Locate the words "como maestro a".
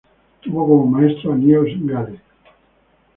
0.67-1.35